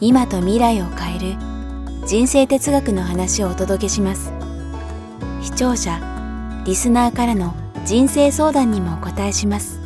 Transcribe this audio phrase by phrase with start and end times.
[0.00, 1.36] 今と未来を変える
[2.06, 4.32] 人生哲学の話をお届けします。
[5.40, 6.00] 視聴者
[6.66, 7.54] リスナーからの
[7.84, 9.80] 人生相談にもお答えします。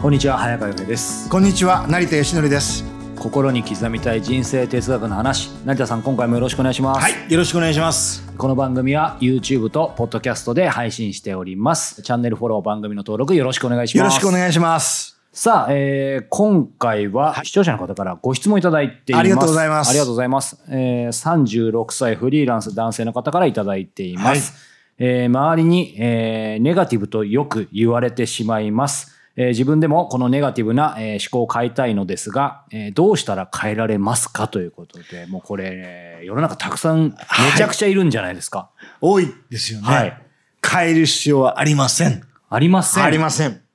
[0.00, 1.28] こんにちは早川洋平です。
[1.28, 2.84] こんにちは成田義則です。
[3.18, 5.50] 心に刻みたい人生哲学の話。
[5.66, 7.00] 成田さん今回もよろしくお願いします。
[7.00, 8.26] はいよろしくお願いします。
[8.38, 12.00] この番組は YouTube と Podcast で配信しております。
[12.02, 13.98] チャンネルフォロー番組の登録よろしくお願いします。
[13.98, 19.20] よろしくお願いしますさあ、えー、今回は視聴者の方からご質問いただいています。
[19.20, 20.60] ありがとうございますありがとうございます。
[20.68, 24.52] えー、36歳フリーランス男性の方からいただいています。
[24.52, 29.16] はいえー周りに、えーネガティブとよく言われてしまいます。
[29.36, 37.12] えー自分でもこのネガティブな、えー思考を変えたいのですが、えーどうしたら変えられますかということで、もうこれ、世の中たくさんめ
[37.56, 38.70] ちゃくちゃいるんじゃないですか。
[39.00, 40.22] 多いですよね、はい
[40.68, 43.04] 変える必要はありませんありません。
[43.04, 43.67] ありません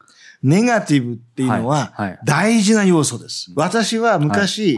[0.44, 1.94] ネガティブっていうのは
[2.26, 4.78] 大事な要素です、私は昔、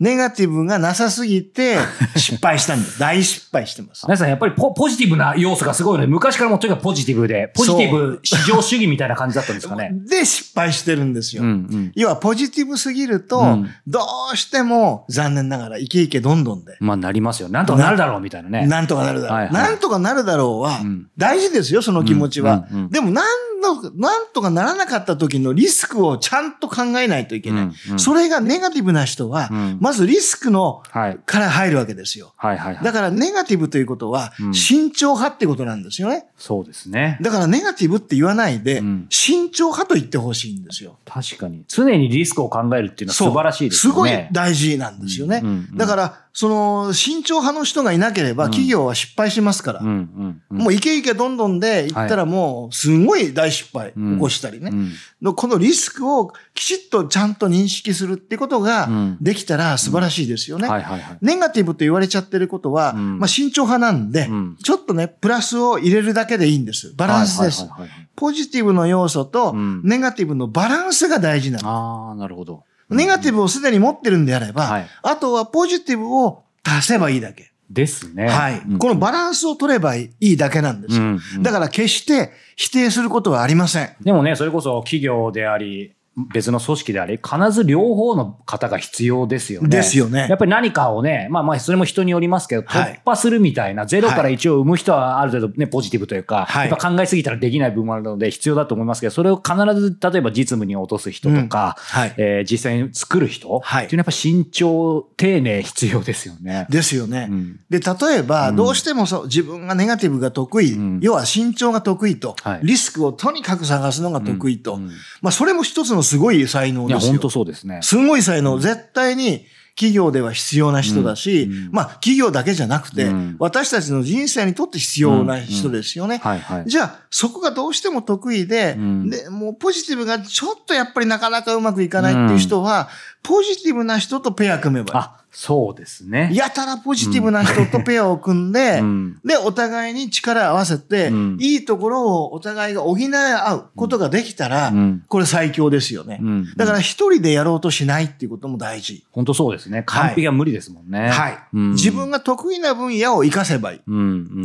[0.00, 1.76] ネガティブがなさすぎて
[2.16, 4.04] 失敗したんです大失敗してます。
[4.06, 9.92] 皆さんやっぱりポポジティブな要素がすごいので、昔からもとにかくポジティブで、ポジティブ至上主義みたいな感じだったんですかね。
[10.08, 11.92] で失敗してるんですよ、うんうん。
[11.94, 13.70] 要はポジティブすぎると、うん。
[13.86, 14.00] ど
[14.32, 16.76] うしても残念ながらイケイケどんどんで。
[16.80, 17.48] まあなりますよ。
[17.48, 18.66] なんとかなるだろうみたいなね。
[18.66, 19.36] なんとかなるだろう。
[19.36, 19.52] はいはい。
[19.52, 22.66] なんとかなるだろうはうん、大事ですよ、その気持ちは。
[22.90, 23.24] でも、なん
[23.64, 27.64] の、なんとかならなかった時のリスクをちゃんと考えないといけない。
[27.64, 31.18] うんうんそれがネガティブな人は、うんまずリスクの、はい。
[31.24, 32.34] から入るわけですよ。
[32.36, 32.84] はいはいはい。
[32.84, 36.26] だから、ネガティブということはう、ん慎重派ってことなんですよね。
[36.36, 37.18] そうですね。
[37.22, 40.98] だから、ネガティブって言わないでうん、慎重派と言ってほしいんですよ。
[41.04, 41.64] 確かに。
[41.68, 43.94] 常にリスクを考えるっていうのは素晴らしいですよね。
[43.94, 45.40] すごい大事なんですよね。
[45.42, 49.80] うんうんうんだから、その、慎重派の人がいなければ、企業は失敗しますから。
[49.80, 50.58] うんうんうん。
[50.58, 54.70] もうイケイケどんどんで行ったらもうすごい大失敗うん起こしたりね。
[54.72, 60.68] うんのこのリスクをきちっとちゃんと認識するってことがうんできたら素晴らしいですよね。
[60.68, 61.18] はいはいはい。
[61.22, 66.92] ネガティブと言われちゃってることは、うんまあ慎重派なんで、うんちょっとね、プラスを入れるだけでいいんです。
[66.96, 67.60] バランスです。
[67.60, 71.68] はいはいはいはいポジティブの要素とうんネガティブのバランスが大事なの。
[71.68, 72.62] ああ、なるほど。
[72.90, 77.52] ネガティブをすでに持ってるんであれば、はいあとはポジティブを足せばいいだけ。
[77.70, 78.28] ですね。
[78.28, 78.62] はい。
[78.68, 81.18] うんこのバランスを取ればいいだけなんですよ。
[81.42, 83.96] だから決して否定することはありません。
[84.02, 89.68] でもね、それこそ企業であり、別の組織であり、必ず両方の方が必要ですよね。
[89.68, 90.26] ですよね。
[90.28, 93.00] やっぱり何かをね、まあまあ、それも人によりますけど、はい。
[93.04, 96.68] 突破するみたいな、ゼロから1を生む人はある程度ね、ポジティブというか、はい。
[96.68, 102.14] やっぱ考えすぎたらできない部分もあるので必要だと思いますけど、それを必ず、例えば実務に落とす人とか、うんはい。
[102.16, 103.86] えー実際に作る人、はい。
[103.86, 106.66] っていうのはやっぱ慎重、丁寧必要ですよね。
[106.70, 107.26] ですよね。
[107.30, 107.60] うん。
[107.68, 108.56] で、例えば、うん。
[108.56, 111.00] どうしてもそう自分がネガティブが得意、うん。
[111.02, 112.60] 要は慎重が得意と、はい。
[112.62, 114.78] リスクをとにかく探すのが得意と、
[115.20, 117.12] まあ、それも一つのすごい才能いや、ですよ。
[117.12, 117.80] 本当そうですね。
[117.82, 126.18] すごい才能、絶対に企業では必要な人だし、うんうんまあ、企業だけじゃなくて、うん私たちの人生にとって必要な人ですよね。
[126.18, 126.64] はいはい。
[126.66, 132.88] じゃあ、そこがどうしても得意で、うんで、もうポジティブがちょっとやっぱりなかなかうまくいかないっていう人は、
[133.24, 135.02] ポジティブな人とペア組めばいい。
[135.02, 136.30] あ、そうですね。
[136.32, 146.18] やたらポジティブな人とペアを組んで、うんで、お互いに力を合わせて、うんいいところをお互いが補い合うことができたら、うんこれ最強ですよね。
[146.22, 149.04] うんだから一人でやろうとしないっていうことも大事。
[149.10, 149.84] 本当そうですね。
[149.86, 151.08] 完璧は無理ですもんね。
[151.08, 153.80] はい、うん自分が得意な分野を活かせばいい。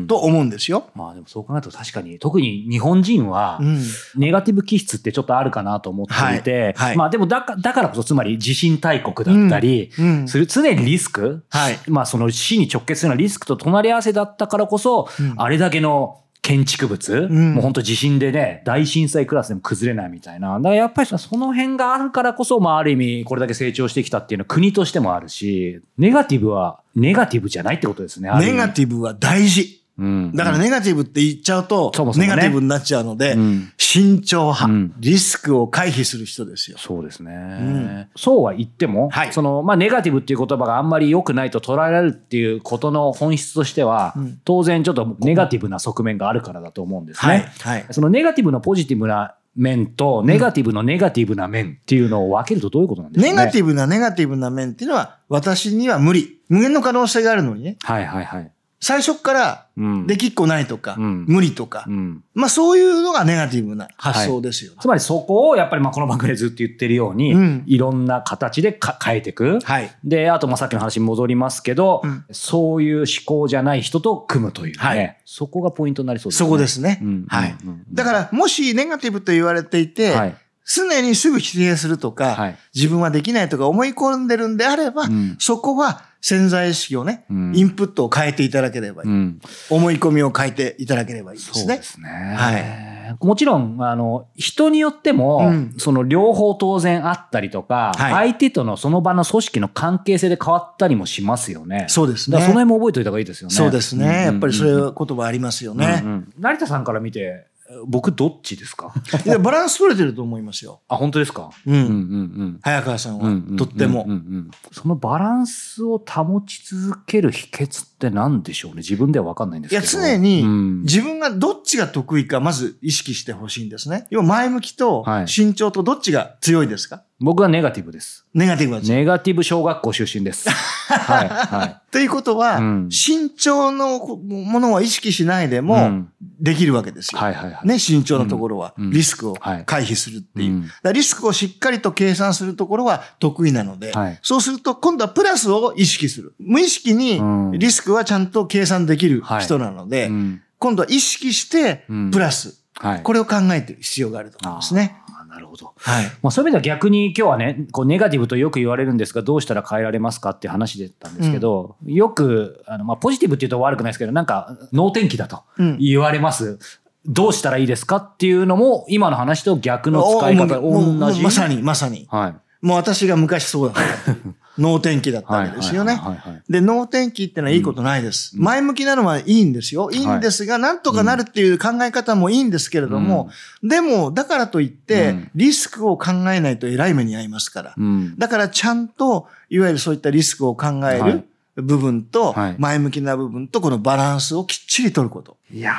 [0.07, 0.85] と思うんですよ。
[0.95, 3.83] まあでもそう考えると確かに、特に日本人はう、ん。
[4.15, 11.79] ネガティブ気質ってちょっとあるかなと思っていて、はいはいまあでもだかだからこそ、つまり地震大国だったり、うんする常にリスク、はい。
[11.87, 15.33] まあその死に直結するようなリスクと隣り合わせだったからこそ、うん。
[15.37, 17.53] あれだけの建築物、ん。
[17.53, 20.57] もう本当地震でね、大震災クラスでも崩れないみたいな。
[20.57, 28.31] だからやっぱりその辺があるからこそ、まあある意味これだけ成長してきたっていうのは国としてもあるし、ネガティブはネガティブじゃないってことですね。
[28.39, 29.79] ネガティブは大事。
[29.97, 30.31] うん。
[30.33, 36.77] だからネガティブって言っちゃうと、ネガティブになっちゃうので、うん慎重派、うんリスクを回避する人ですよ。
[36.77, 37.31] そうですね。
[37.31, 47.51] んそうは言っても、はいその、まあ、ネガティブっていう言葉があんまり良くないと捉えられるっていうことの本質としては、うん当然ちょっとネガティブな側面があるからだと思うんですね。
[47.61, 47.79] はい。
[47.79, 47.85] はい。
[47.91, 53.37] そのネガティブなポジティブな面と、ネガティブのネガティブな面っていうのを分けるとどういうことなんですかね。
[53.37, 56.39] ネガティブなネガティブな面っていうのは、私には無理。
[56.47, 57.77] 無限の可能性があるのにね。
[57.81, 58.51] はいはいはい。
[58.81, 60.07] 最初からうん。
[60.07, 62.23] できっこないとか、うん無理とか、うん。
[62.33, 64.77] まあそういうのがネガティブな発想ですよね。
[64.81, 69.59] つまりそこをやっぱりまあこの番組でずっと言ってるように、うんいろんな形でか変えていく。
[69.61, 69.91] はい。
[70.03, 76.47] で、あとまあさっきの話に戻りますけど、うんそういう思考じゃない人と組むというね、はいそこがポイントになりそうですね。
[76.47, 76.99] そこですね。
[77.01, 77.55] うんはい。
[77.93, 80.35] だから、もしネガティブと言われていて、はい。
[80.71, 89.09] 常にすぐ否定するとか、はい自分はできないとか思い込んでるんであれば、うんそこは潜在意識をね、うんインプットを変えていただければいい。
[89.09, 89.39] うん。
[89.69, 91.83] 思い込みを変えていただければいいですねそうで。
[91.83, 92.09] すね。
[92.37, 101.85] はもちろん、あの、人によっても、うんその両方当然あったりとか、はい相手とのその場の組織の関係性で変わったりもしますよね。
[101.89, 102.47] そうですねその。
[102.49, 103.55] 辺も覚えておいた方がいいですよね。
[103.55, 104.25] そうですね。
[104.25, 106.03] やっぱりそういう言葉ありますよね。
[106.37, 107.47] 成田さんから見て、
[107.85, 108.91] 僕どっちですか？
[109.25, 110.81] いやバランス取れてると思いますよ。
[110.87, 111.51] あ、本当ですか？
[111.67, 111.73] うん。
[111.73, 113.57] うんうん早川さんはうんうんうん。
[113.57, 118.77] とってもうんうんうんそのバランスを保ち続ける秘訣って何でしょうね？
[118.77, 119.97] 自分では分かんないんですいけど。
[119.99, 124.07] や、常にうん自分がどっちが得意か、まず意識してほしいんですね。
[124.09, 127.03] 要は前向きとはい慎重とどっちが強いですか？
[127.21, 128.25] 僕はネガティブです。
[128.33, 128.81] ネガティブは。
[128.81, 130.49] ネガティブ小学校出身です。
[130.49, 131.27] はい。
[131.27, 135.61] は ということは、うん慎重のものは意識しないでい。
[135.61, 137.19] もうんできるわけですよ。
[137.19, 137.67] はいはいはい。
[137.67, 140.51] ね、慎重なところはうんリスクをはい回避するっていう。
[140.53, 146.33] うんだからリスクをしっかりと計算するところは得意なので、はいそうすると今度はプラスを意識する。
[146.39, 153.01] 無意識にうんリスクはちゃんと計算できるはい人なので、うん今度は意識してうんプラス、はい。
[153.03, 154.95] これを考えていく必要があると思いますね。
[155.29, 155.73] なるほど。
[155.77, 156.05] はい。
[156.23, 166.57] まあ、そういう意味では逆に今日はね、こうネガティブとよく言われるんですが、どうしたら変えられますかっていう話でたんですけど、よく、あの、まあ、ポジティブって言うと悪くないですけど、なんか、脳天気だとうん言われます。
[167.05, 171.21] どうしたらいいですかっていうのも、今の話と逆の使い方、同じ。
[171.21, 172.07] まさに、まさに。
[172.09, 172.35] はい。
[172.61, 174.15] もう私が昔そうだった。
[174.59, 176.01] 脳天気だったわけですよね。
[176.49, 178.33] で、脳天気ってのはいいことないです。
[178.35, 179.89] 前向きなのはいいんですよ。
[179.91, 183.29] いいんですが、なんとかなるっていう考え方もいいんですけれども、
[183.63, 187.73] でも、だからといって、うんリスクを考えないと偉い目に遭いますから。
[187.77, 188.17] うん。
[188.17, 195.37] だからちゃんと、いわゆるそういったリスクを考えはいる部分とはい、前向きな部分と、このバランスをきっちり取ること。
[195.53, 195.73] いや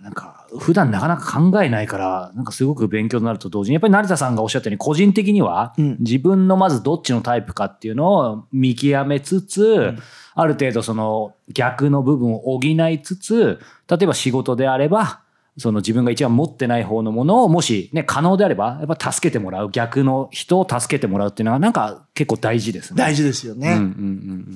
[0.00, 9.94] ー、なんか、普段なかなか考えないから、なんかすごく勉強になると同時に、やっぱり成田さんがおっしゃったように、個人的には、うん自分のまずどっちのタイプかっていうのを見極めつつ、
[10.34, 15.20] ある程度その逆の部分を補いつつ、例えば仕事であれば、
[15.56, 22.98] その自分が一番持ってない方のものをもしね、可能であれば、やっぱ助けてもらう、逆の人を助けてもらうっていうのはなんか結構大事ですね。
[22.98, 23.72] 大事ですよね。
[23.72, 23.90] うんうんうんう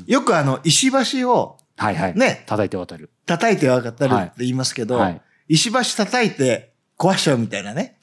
[0.03, 0.05] ん。
[0.07, 0.91] よくあの、石
[1.21, 2.15] 橋をはいはい。
[2.17, 3.11] ね叩いて渡る。
[3.25, 5.23] 叩いて分かったるはいって言いますけど、はい。
[5.49, 7.97] 石橋叩いて壊しちゃうみたいなね。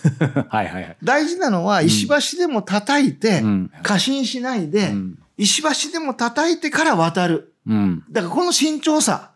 [0.48, 0.96] はいはいはい。
[1.02, 5.18] 大事なのは、石橋でも叩いて、うん過信しないで、うん。
[5.38, 7.54] 石橋でも叩いてから渡る。
[7.66, 8.04] うん。
[8.10, 9.32] だからこの慎重さ。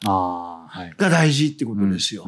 [0.98, 2.26] が大事ってことですよ。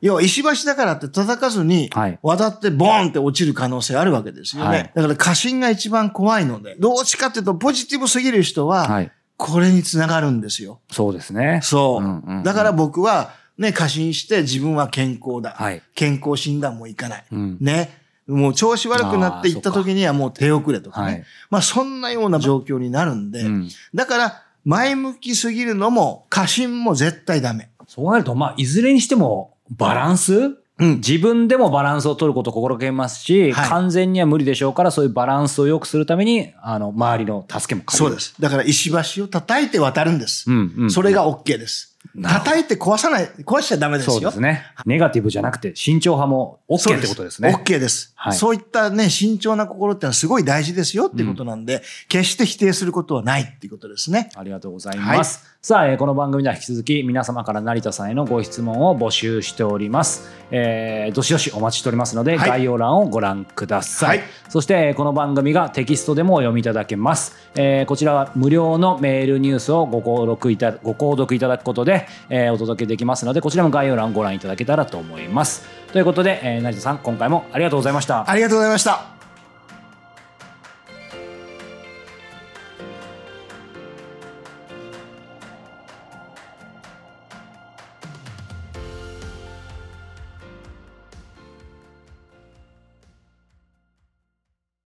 [0.00, 4.68] 要は石橋だからって叩かずにはい、渡ってボーンって落ちる可能性あるわけですよね。
[4.68, 9.12] はいだから過信が一番怖いので、どうしかっていうとポジティブすぎる人は、はい。
[9.36, 10.80] これにつながるんですよ。
[10.90, 11.60] そうですね。
[11.62, 12.44] そう。
[12.44, 15.50] だから僕は、ね、過信して自分は健康だ。
[15.50, 15.82] はい。
[15.94, 17.24] 健康診断も行かない。
[17.30, 17.58] うん。
[17.60, 18.02] ね。
[18.26, 21.06] もう調子悪くなって行った時にはもう手遅れとかね。
[21.06, 27.68] はいまあそんなような状況になるんで、うんだから前向きすぎるのも過信も絶対ダメ。
[27.86, 30.56] そうなると、まあ、いずれにしても、バランス？
[30.78, 30.96] うん。
[30.96, 38.34] 自分でもバランスを取ることを心がけますし、はい完全には無理でしょうから、そういうバランスを良くするために、あの、周りの助けもそうです。
[38.40, 40.50] だから石橋を叩いて渡るんです。
[40.50, 40.90] うんうん。
[40.90, 41.93] それが OK です。
[42.22, 44.12] 叩いて壊さない、壊しちゃダメですよ。
[44.14, 44.62] そうですね。
[44.86, 47.54] ネガティブじゃなくて、慎重派も OK ってことですね。
[47.54, 54.30] OK です、はいそういったね、慎重な心ってのはすごい大事ですよっていうことなんで、決して否定することはないっていうことですね。
[54.34, 55.44] ありがとうございます。
[55.60, 60.28] さあ、えーこの番組では引き続き皆様から成田さんへのご質問を募集しております。
[60.50, 64.18] えーどしどしお待ちしておりますので、はい概要欄をご覧ください。
[64.18, 67.34] はいそして、えーこの番組がテキストでもお読みいただけます。
[67.56, 71.93] えーこちらは無料のメールニュースをご購読いたご購読いただくことで、
[72.28, 75.66] えーお届けできますので、こちらも概要欄をご覧いただけたらと思います。
[75.92, 78.28] ということで、えー成田さん、今回もありがとうございました。
[78.28, 79.13] ありがとうございました。